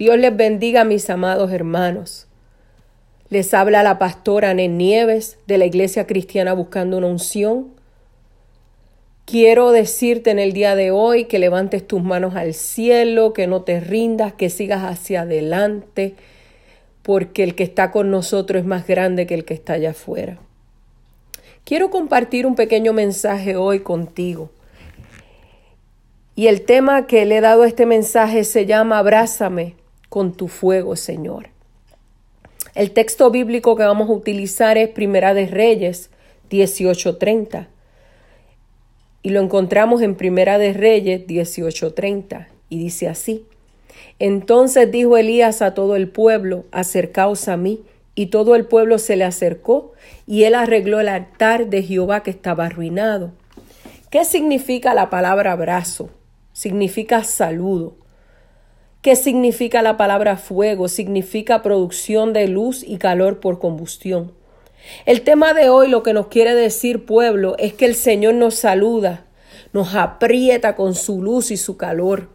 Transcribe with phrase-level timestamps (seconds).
[0.00, 2.26] Dios les bendiga, mis amados hermanos.
[3.28, 7.68] Les habla la pastora Nen Nieves de la Iglesia Cristiana Buscando una Unción.
[9.26, 13.60] Quiero decirte en el día de hoy que levantes tus manos al cielo, que no
[13.60, 16.14] te rindas, que sigas hacia adelante,
[17.02, 20.38] porque el que está con nosotros es más grande que el que está allá afuera.
[21.64, 24.48] Quiero compartir un pequeño mensaje hoy contigo.
[26.36, 29.78] Y el tema que le he dado a este mensaje se llama Abrázame
[30.10, 31.48] con tu fuego, Señor.
[32.74, 36.10] El texto bíblico que vamos a utilizar es Primera de Reyes
[36.50, 37.68] 18:30.
[39.22, 43.46] Y lo encontramos en Primera de Reyes 18:30 y dice así:
[44.18, 47.80] Entonces dijo Elías a todo el pueblo: Acercaos a mí.
[48.16, 49.92] Y todo el pueblo se le acercó
[50.26, 53.30] y él arregló el altar de Jehová que estaba arruinado.
[54.10, 56.10] ¿Qué significa la palabra abrazo?
[56.52, 57.94] Significa saludo.
[59.02, 60.86] ¿Qué significa la palabra fuego?
[60.86, 64.32] Significa producción de luz y calor por combustión.
[65.06, 68.56] El tema de hoy lo que nos quiere decir pueblo es que el Señor nos
[68.56, 69.24] saluda,
[69.72, 72.28] nos aprieta con su luz y su calor.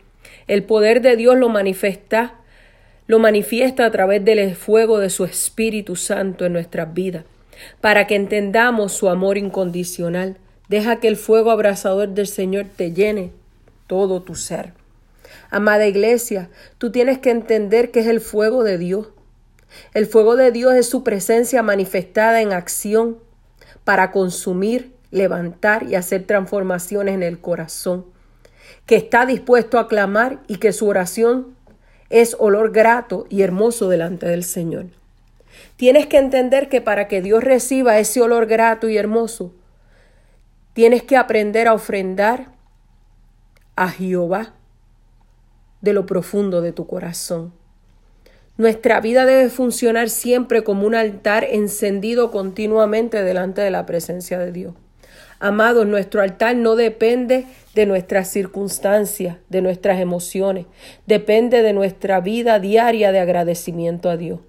[0.47, 2.39] El poder de Dios lo manifiesta,
[3.05, 7.25] lo manifiesta a través del fuego de su Espíritu Santo en nuestras vidas,
[7.79, 10.37] para que entendamos su amor incondicional.
[10.67, 13.29] Deja que el fuego abrasador del Señor te llene
[13.85, 14.73] todo tu ser.
[15.55, 19.07] Amada iglesia, tú tienes que entender que es el fuego de Dios.
[19.93, 23.19] El fuego de Dios es su presencia manifestada en acción
[23.85, 28.05] para consumir, levantar y hacer transformaciones en el corazón,
[28.85, 31.55] que está dispuesto a clamar y que su oración
[32.09, 34.87] es olor grato y hermoso delante del Señor.
[35.77, 39.53] Tienes que entender que para que Dios reciba ese olor grato y hermoso,
[40.73, 42.49] tienes que aprender a ofrendar
[43.77, 44.51] a Jehová
[45.85, 47.53] de lo profundo de tu corazón.
[48.57, 54.51] Nuestra vida debe funcionar siempre como un altar encendido continuamente delante de la presencia de
[54.51, 54.73] Dios.
[55.39, 57.45] Amados, nuestro altar no depende
[57.75, 60.65] de nuestras circunstancias, de nuestras emociones,
[61.05, 64.39] depende de nuestra vida diaria de agradecimiento a Dios.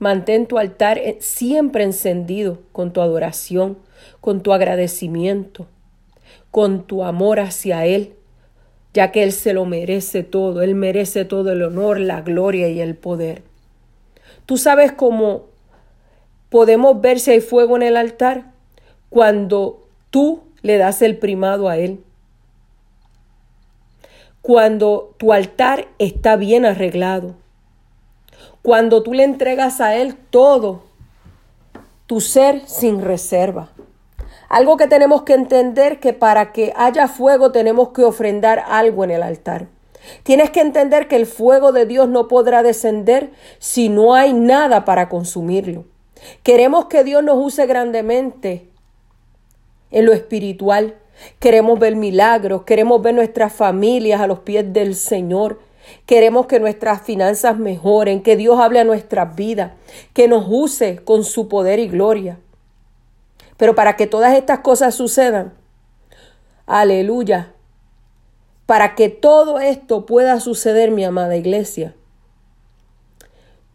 [0.00, 3.78] Mantén tu altar siempre encendido con tu adoración,
[4.20, 5.68] con tu agradecimiento,
[6.50, 8.14] con tu amor hacia Él,
[8.94, 12.80] ya que Él se lo merece todo, Él merece todo el honor, la gloria y
[12.80, 13.42] el poder.
[14.46, 15.44] Tú sabes cómo
[16.48, 18.52] podemos ver si hay fuego en el altar
[19.10, 22.02] cuando tú le das el primado a Él.
[24.42, 27.34] Cuando tu altar está bien arreglado.
[28.62, 30.84] Cuando tú le entregas a Él todo,
[32.06, 33.70] tu ser sin reserva.
[34.48, 39.10] Algo que tenemos que entender que para que haya fuego tenemos que ofrendar algo en
[39.10, 39.68] el altar.
[40.22, 44.84] Tienes que entender que el fuego de Dios no podrá descender si no hay nada
[44.84, 45.84] para consumirlo.
[46.42, 48.68] Queremos que Dios nos use grandemente
[49.90, 50.96] en lo espiritual.
[51.38, 55.60] Queremos ver milagros, queremos ver nuestras familias a los pies del Señor.
[56.06, 59.72] Queremos que nuestras finanzas mejoren, que Dios hable a nuestras vidas,
[60.12, 62.38] que nos use con su poder y gloria.
[63.58, 65.52] Pero para que todas estas cosas sucedan,
[66.64, 67.52] aleluya,
[68.64, 71.94] para que todo esto pueda suceder, mi amada iglesia,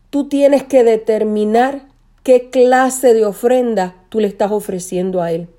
[0.09, 1.87] tú tienes que determinar
[2.23, 5.49] qué clase de ofrenda tú le estás ofreciendo a Él.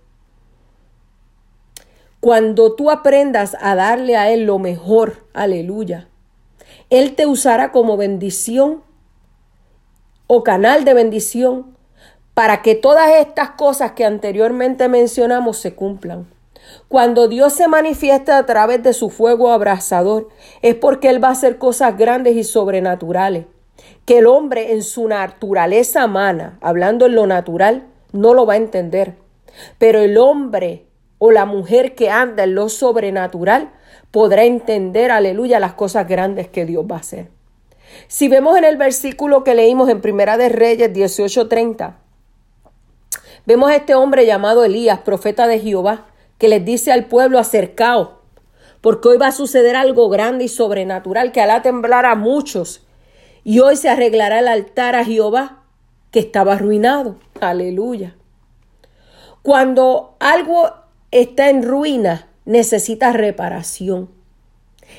[2.20, 6.08] Cuando tú aprendas a darle a Él lo mejor, aleluya,
[6.88, 8.82] Él te usará como bendición
[10.26, 11.73] o canal de bendición
[12.34, 16.26] para que todas estas cosas que anteriormente mencionamos se cumplan.
[16.88, 20.28] Cuando Dios se manifiesta a través de su fuego abrasador,
[20.62, 23.46] es porque Él va a hacer cosas grandes y sobrenaturales,
[24.04, 28.58] que el hombre en su naturaleza humana, hablando en lo natural, no lo va a
[28.58, 29.14] entender.
[29.78, 30.86] Pero el hombre
[31.18, 33.70] o la mujer que anda en lo sobrenatural
[34.10, 37.28] podrá entender, aleluya, las cosas grandes que Dios va a hacer.
[38.08, 42.03] Si vemos en el versículo que leímos en Primera de Reyes 18:30,
[43.46, 46.06] Vemos a este hombre llamado Elías, profeta de Jehová,
[46.38, 48.10] que les dice al pueblo acercaos,
[48.80, 52.86] porque hoy va a suceder algo grande y sobrenatural que hará temblar a muchos.
[53.44, 55.62] Y hoy se arreglará el altar a Jehová
[56.10, 57.16] que estaba arruinado.
[57.40, 58.16] Aleluya.
[59.42, 60.72] Cuando algo
[61.10, 64.08] está en ruina, necesita reparación.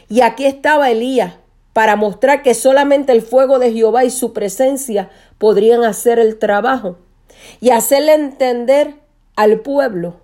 [0.07, 1.33] Y aquí estaba Elías
[1.73, 5.09] para mostrar que solamente el fuego de Jehová y su presencia
[5.39, 6.99] podrían hacer el trabajo
[7.61, 8.95] y hacerle entender
[9.35, 10.17] al pueblo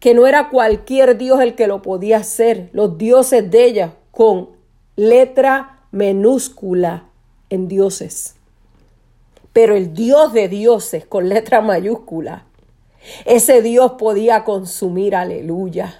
[0.00, 4.50] que no era cualquier Dios el que lo podía hacer, los dioses de ella con
[4.96, 7.04] letra minúscula
[7.50, 8.34] en dioses.
[9.52, 12.44] Pero el Dios de dioses con letra mayúscula,
[13.24, 15.94] ese Dios podía consumir, aleluya,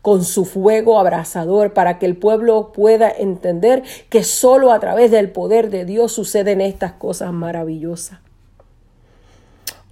[0.00, 5.30] con su fuego abrasador para que el pueblo pueda entender que solo a través del
[5.30, 8.23] poder de Dios suceden estas cosas maravillosas.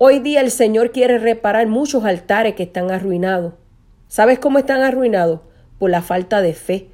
[0.05, 3.53] Hoy día el Señor quiere reparar muchos altares que están arruinados.
[4.09, 5.43] ¿Sabes cómo están arruinados?
[5.79, 6.89] Por la falta de fe,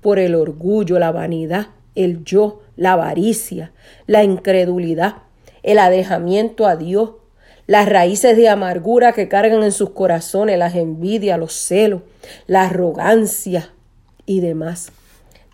[0.00, 3.72] por el orgullo, la vanidad, el yo, la avaricia,
[4.06, 5.16] la incredulidad,
[5.62, 7.10] el alejamiento a Dios,
[7.66, 12.00] las raíces de amargura que cargan en sus corazones, las envidias, los celos,
[12.46, 13.74] la arrogancia
[14.24, 14.90] y demás.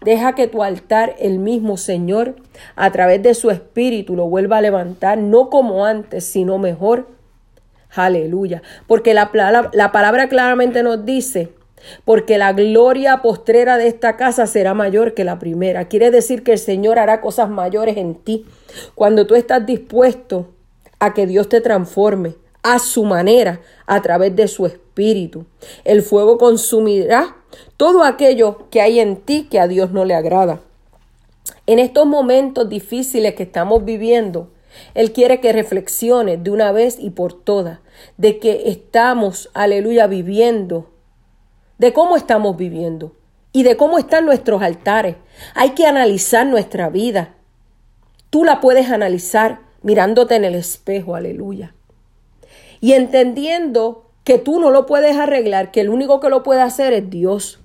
[0.03, 2.37] Deja que tu altar, el mismo Señor,
[2.75, 7.09] a través de su espíritu, lo vuelva a levantar, no como antes, sino mejor.
[7.95, 8.63] Aleluya.
[8.87, 9.31] Porque la,
[9.73, 11.51] la palabra claramente nos dice,
[12.05, 15.87] porque la gloria postrera de esta casa será mayor que la primera.
[15.89, 18.47] Quiere decir que el Señor hará cosas mayores en ti.
[18.95, 20.49] Cuando tú estás dispuesto
[20.99, 25.47] a que Dios te transforme a su manera, a través de su espíritu.
[25.85, 27.37] El fuego consumirá
[27.77, 30.61] todo aquello que hay en ti que a Dios no le agrada.
[31.67, 34.51] En estos momentos difíciles que estamos viviendo,
[34.95, 37.81] Él quiere que reflexiones de una vez y por todas
[38.17, 40.91] de que estamos, aleluya, viviendo,
[41.79, 43.17] de cómo estamos viviendo
[43.53, 45.17] y de cómo están nuestros altares.
[45.55, 47.35] Hay que analizar nuestra vida.
[48.31, 51.75] Tú la puedes analizar mirándote en el espejo, aleluya.
[52.81, 56.93] Y entendiendo que tú no lo puedes arreglar, que el único que lo puede hacer
[56.93, 57.61] es Dios.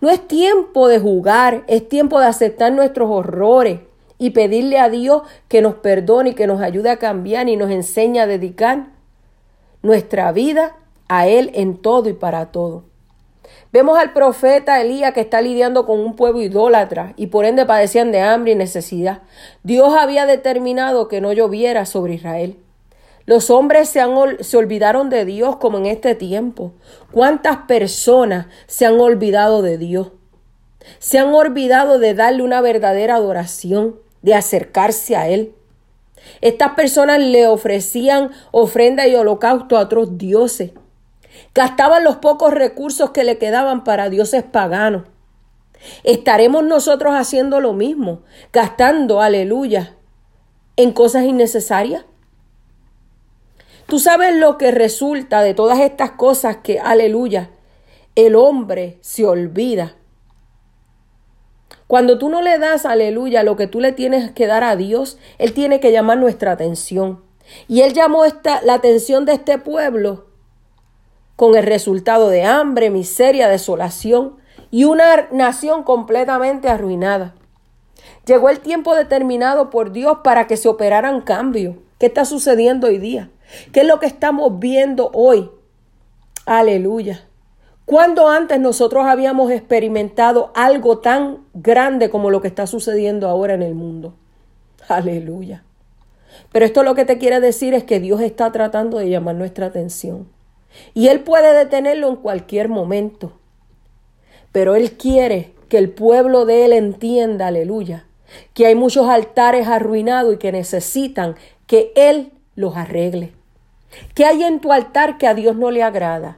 [0.00, 3.80] No es tiempo de jugar, es tiempo de aceptar nuestros horrores
[4.18, 7.70] y pedirle a Dios que nos perdone y que nos ayude a cambiar y nos
[7.70, 8.88] enseñe a dedicar
[9.82, 10.76] nuestra vida
[11.08, 12.84] a Él en todo y para todo.
[13.72, 18.12] Vemos al profeta Elías que está lidiando con un pueblo idólatra y por ende padecían
[18.12, 19.22] de hambre y necesidad.
[19.62, 22.56] Dios había determinado que no lloviera sobre Israel.
[23.26, 24.02] Los hombres se,
[24.40, 26.72] se olvidaron de Dios como en este tiempo.
[27.10, 30.12] ¿Cuántas personas se han olvidado de Dios?
[30.98, 35.54] Se han olvidado de darle una verdadera adoración, de acercarse a Él.
[36.40, 40.72] Estas personas le ofrecían ofrenda y holocausto a otros dioses.
[41.54, 45.04] Gastaban los pocos recursos que le quedaban para dioses paganos.
[46.02, 48.22] ¿Estaremos nosotros haciendo lo mismo,
[48.52, 49.96] gastando, aleluya,
[50.76, 52.04] en cosas innecesarias?
[53.86, 57.50] Tú sabes lo que resulta de todas estas cosas que, aleluya,
[58.14, 59.96] el hombre se olvida.
[61.86, 65.18] Cuando tú no le das, aleluya, lo que tú le tienes que dar a Dios,
[65.38, 67.22] Él tiene que llamar nuestra atención.
[67.68, 70.26] Y Él llamó esta, la atención de este pueblo
[71.36, 74.36] con el resultado de hambre, miseria, desolación
[74.70, 77.34] y una nación completamente arruinada.
[78.24, 81.76] Llegó el tiempo determinado por Dios para que se operaran cambios.
[82.04, 83.30] ¿Qué está sucediendo hoy día?
[83.72, 85.48] ¿Qué es lo que estamos viendo hoy?
[86.44, 87.26] Aleluya.
[87.86, 93.62] ¿Cuándo antes nosotros habíamos experimentado algo tan grande como lo que está sucediendo ahora en
[93.62, 94.16] el mundo?
[94.86, 95.64] Aleluya.
[96.52, 99.64] Pero esto lo que te quiere decir es que Dios está tratando de llamar nuestra
[99.64, 100.28] atención.
[100.92, 103.32] Y Él puede detenerlo en cualquier momento.
[104.52, 108.04] Pero Él quiere que el pueblo de Él entienda, aleluya,
[108.52, 113.32] que hay muchos altares arruinados y que necesitan que Él los arregle.
[114.14, 116.36] ¿Qué hay en tu altar que a Dios no le agrada?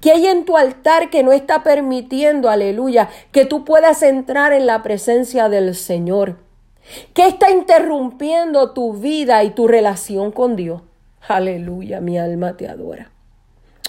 [0.00, 4.66] ¿Qué hay en tu altar que no está permitiendo, aleluya, que tú puedas entrar en
[4.66, 6.38] la presencia del Señor?
[7.12, 10.82] ¿Qué está interrumpiendo tu vida y tu relación con Dios?
[11.26, 13.10] Aleluya, mi alma te adora.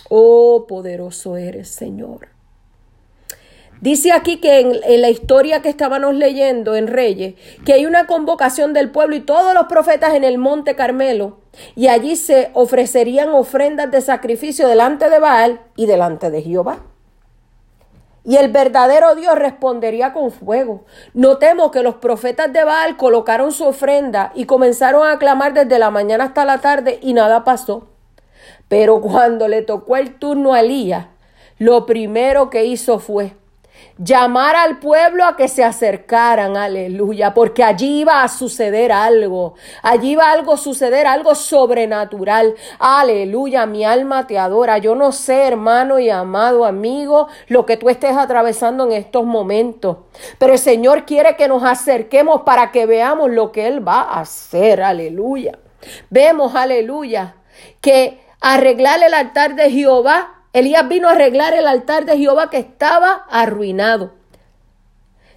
[0.10, 2.35] Oh, poderoso eres, Señor.
[3.82, 8.74] Dice aquí que en, la historia que estábamos leyendo en Reyes, que hay una convocación
[8.74, 11.40] del pueblo y todos los profetas en el monte Carmelo,
[11.76, 16.80] y allí se ofrecerían ofrendas de sacrificio delante de Baal y delante de Jehová.
[18.24, 20.86] Y el verdadero Dios respondería con fuego.
[21.14, 25.92] Notemos que los profetas de Baal colocaron su ofrenda y comenzaron a clamar desde la
[25.92, 27.90] mañana hasta la tarde y nada pasó.
[28.68, 31.08] Pero cuando le tocó el turno a Elías,
[31.60, 33.36] lo primero que hizo fue
[33.98, 40.12] llamar al pueblo a que se acercaran, aleluya, porque allí iba a suceder algo, allí
[40.12, 46.00] iba algo a suceder, algo sobrenatural, aleluya, mi alma te adora, yo no sé, hermano
[46.00, 49.98] y amado amigo, lo que tú estés atravesando en estos momentos,
[50.38, 54.22] pero el Señor quiere que nos acerquemos para que veamos lo que Él va a
[54.22, 55.60] hacer, aleluya.
[56.10, 57.36] Vemos, aleluya,
[57.82, 60.35] que arreglar el altar de Jehová.
[60.56, 64.14] Elías vino a arreglar el altar de Jehová que estaba arruinado.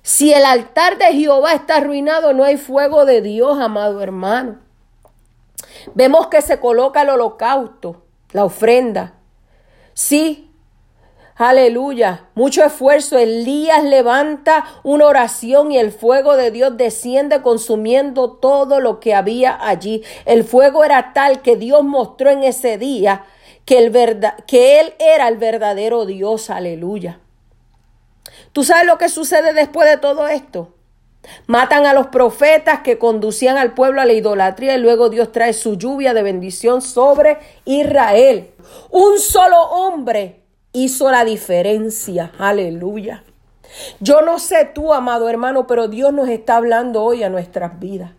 [0.00, 4.60] Si el altar de Jehová está arruinado, no hay fuego de Dios, amado hermano.
[5.94, 9.14] Vemos que se coloca el holocausto, la ofrenda.
[9.92, 10.52] Sí,
[11.34, 13.18] aleluya, mucho esfuerzo.
[13.18, 19.58] Elías levanta una oración y el fuego de Dios desciende consumiendo todo lo que había
[19.66, 20.04] allí.
[20.26, 23.24] El fuego era tal que Dios mostró en ese día
[23.68, 23.92] que, el
[24.46, 27.20] que Él era el verdadero Dios, aleluya.
[28.52, 30.72] ¿Tú sabes lo que sucede después de todo esto?
[31.46, 35.52] Matan a los profetas que conducían al pueblo a la idolatría y luego Dios trae
[35.52, 38.48] su lluvia de bendición sobre Israel.
[38.88, 42.32] Un solo hombre hizo la diferencia.
[42.38, 43.22] Aleluya.
[44.00, 48.12] Yo no sé tú, amado hermano, pero Dios nos está hablando hoy a nuestras vidas.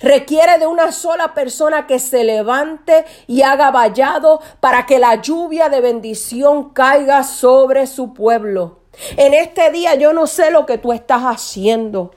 [0.00, 5.68] Requiere de una sola persona que se levante y haga vallado para que la lluvia
[5.68, 8.80] de bendición caiga sobre su pueblo.
[9.16, 12.12] En este día yo no sé lo que tú estás haciendo,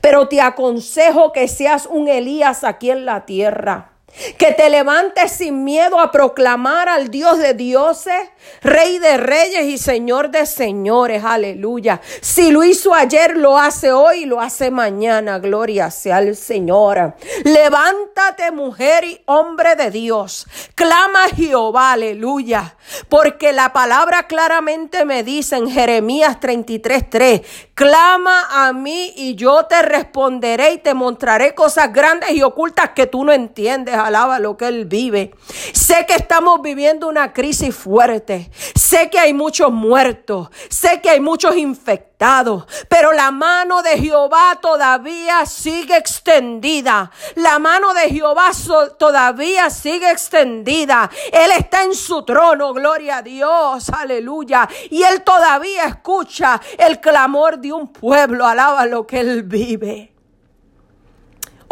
[0.00, 3.91] pero te aconsejo que seas un Elías aquí en la tierra.
[4.36, 8.28] Que te levantes sin miedo a proclamar al Dios de dioses,
[8.60, 11.24] Rey de reyes y Señor de señores.
[11.24, 12.00] Aleluya.
[12.20, 15.38] Si lo hizo ayer, lo hace hoy, lo hace mañana.
[15.38, 17.14] Gloria sea al Señor.
[17.44, 20.46] Levántate, mujer y hombre de Dios.
[20.74, 21.92] Clama a Jehová.
[21.92, 22.76] Aleluya.
[23.08, 27.42] Porque la palabra claramente me dice en Jeremías 33:3,
[27.74, 33.06] clama a mí y yo te responderé y te mostraré cosas grandes y ocultas que
[33.06, 35.34] tú no entiendes alaba lo que Él vive.
[35.72, 38.50] Sé que estamos viviendo una crisis fuerte.
[38.74, 40.48] Sé que hay muchos muertos.
[40.68, 42.66] Sé que hay muchos infectados.
[42.88, 47.10] Pero la mano de Jehová todavía sigue extendida.
[47.34, 48.50] La mano de Jehová
[48.98, 51.10] todavía sigue extendida.
[51.32, 52.72] Él está en su trono.
[52.72, 53.90] Gloria a Dios.
[53.90, 54.68] Aleluya.
[54.90, 58.46] Y Él todavía escucha el clamor de un pueblo.
[58.46, 60.11] Alaba lo que Él vive.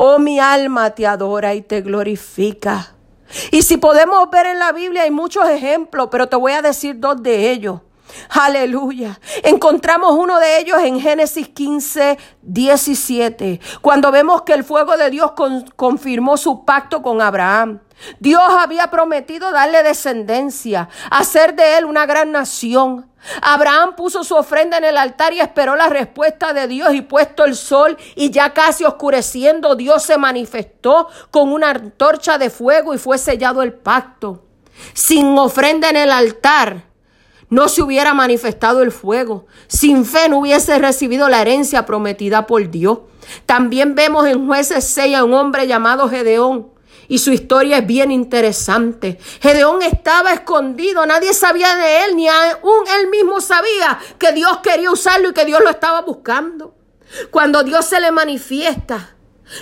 [0.03, 2.95] Oh, mi alma te adora y te glorifica.
[3.51, 6.99] Y si podemos ver en la Biblia hay muchos ejemplos, pero te voy a decir
[6.99, 7.83] dos de ellos.
[8.29, 9.19] Aleluya.
[9.43, 15.33] Encontramos uno de ellos en Génesis 15, 17, cuando vemos que el fuego de Dios
[15.77, 17.81] confirmó su pacto con Abraham.
[18.19, 23.11] Dios había prometido darle descendencia, hacer de él una gran nación.
[23.43, 27.45] Abraham puso su ofrenda en el altar y esperó la respuesta de Dios y puesto
[27.45, 32.99] el sol y ya casi oscureciendo, Dios se manifestó con una antorcha de fuego y
[32.99, 34.45] fue sellado el pacto.
[34.95, 36.90] Sin ofrenda en el altar,
[37.51, 39.47] no se hubiera manifestado el fuego.
[39.67, 43.01] Sin fe no hubiese recibido la herencia prometida por Dios.
[43.45, 46.71] También vemos en jueces 6 a un hombre llamado Gedeón.
[47.09, 49.19] Y su historia es bien interesante.
[49.41, 54.93] Gedeón estaba escondido, nadie sabía de él, ni aún él mismo sabía que Dios quería
[54.93, 56.77] usarlo y que Dios lo estaba buscando.
[57.33, 59.17] Cuando Dios se le manifiesta,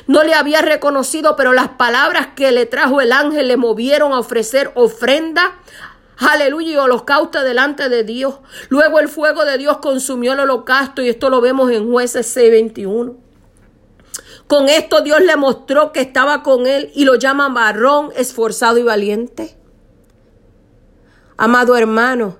[0.06, 4.18] no le había reconocido, pero las palabras que le trajo el ángel le movieron a
[4.18, 5.58] ofrecer ofrenda
[6.18, 8.36] aleluya, y holocausto delante de Dios.
[8.68, 13.16] Luego el fuego de Dios consumió el holocausto y esto lo vemos en jueces 6:21.
[14.46, 18.82] Con esto Dios le mostró que estaba con él y lo llama varón esforzado y
[18.82, 19.56] valiente.
[21.36, 22.38] Amado hermano,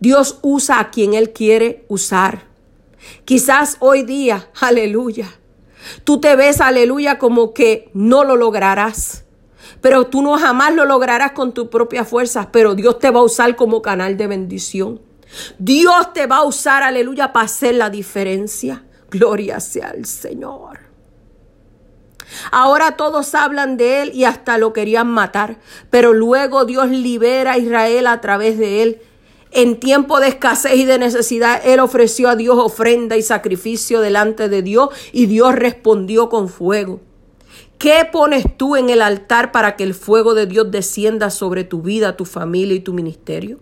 [0.00, 2.46] Dios usa a quien Él quiere usar.
[3.24, 5.28] Quizás hoy día, aleluya,
[6.04, 9.25] tú te ves, aleluya, como que no lo lograrás
[9.80, 13.24] pero tú no jamás lo lograrás con tus propias fuerzas, pero Dios te va a
[13.24, 15.00] usar como canal de bendición.
[15.58, 18.84] Dios te va a usar, aleluya, para hacer la diferencia.
[19.10, 20.86] Gloria sea al Señor.
[22.50, 25.58] Ahora todos hablan de él y hasta lo querían matar,
[25.90, 29.00] pero luego Dios libera a Israel a través de él.
[29.52, 34.48] En tiempo de escasez y de necesidad, él ofreció a Dios ofrenda y sacrificio delante
[34.48, 37.00] de Dios y Dios respondió con fuego.
[37.78, 41.82] ¿Qué pones tú en el altar para que el fuego de Dios descienda sobre tu
[41.82, 43.58] vida, tu familia y tu ministerio?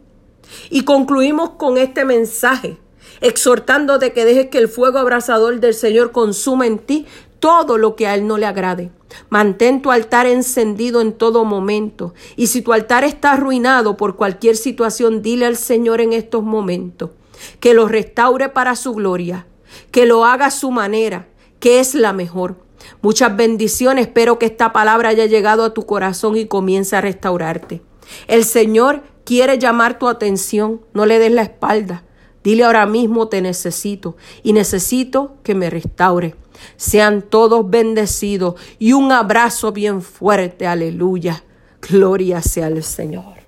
[0.70, 2.78] Y concluimos con este mensaje,
[3.20, 7.06] exhortándote que dejes que el fuego abrasador del Señor consuma en ti
[7.40, 8.92] todo lo que a Él no le agrade.
[9.30, 12.14] Mantén tu altar encendido en todo momento.
[12.36, 17.10] Y si tu altar está arruinado por cualquier situación, dile al Señor en estos momentos
[17.58, 19.46] que lo restaure para su gloria,
[19.90, 21.26] que lo haga a su manera,
[21.58, 22.63] que es la mejor.
[23.02, 24.06] Muchas bendiciones.
[24.06, 27.82] Espero que esta palabra haya llegado a tu corazón y comience a restaurarte.
[28.26, 30.80] El Señor quiere llamar tu atención.
[30.92, 32.04] No le des la espalda.
[32.42, 36.34] Dile ahora mismo te necesito y necesito que me restaure.
[36.76, 40.66] Sean todos bendecidos y un abrazo bien fuerte.
[40.66, 41.42] Aleluya.
[41.80, 43.43] Gloria sea al Señor.